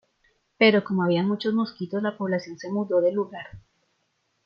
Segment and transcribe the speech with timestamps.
[0.57, 3.59] Pero como había muchos mosquitos la población se mudó del lugar.